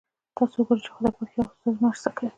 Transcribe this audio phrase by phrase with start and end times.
[0.35, 2.27] تاسو ګورئ چې خدای پاک یوازې مرسته کوي.